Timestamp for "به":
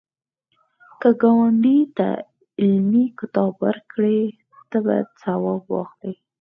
4.85-4.95